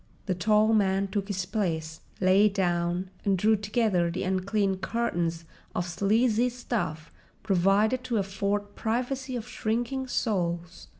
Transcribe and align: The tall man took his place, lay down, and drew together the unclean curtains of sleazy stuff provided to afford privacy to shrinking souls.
The 0.25 0.33
tall 0.33 0.73
man 0.73 1.09
took 1.09 1.27
his 1.27 1.45
place, 1.45 2.01
lay 2.19 2.49
down, 2.49 3.11
and 3.23 3.37
drew 3.37 3.55
together 3.55 4.09
the 4.09 4.23
unclean 4.23 4.77
curtains 4.77 5.45
of 5.75 5.85
sleazy 5.87 6.49
stuff 6.49 7.11
provided 7.43 8.03
to 8.05 8.17
afford 8.17 8.73
privacy 8.75 9.35
to 9.35 9.43
shrinking 9.43 10.07
souls. 10.07 10.87